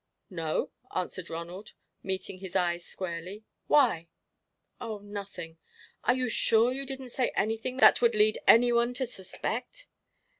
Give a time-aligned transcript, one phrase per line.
[0.31, 4.07] "No," answered Ronald, meeting his eyes squarely; "why?"
[4.79, 5.59] "Oh nothing.
[6.05, 9.85] Are you sure you didn't say anything that would lead any one to suspect?"